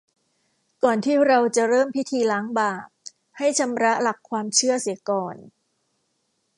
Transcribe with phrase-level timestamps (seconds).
[0.83, 2.87] ก่อนที่เราจะเริ่มพิธีล้างบาป
[3.37, 5.35] ให้ชำระหลักความเชื่อเสียก่อน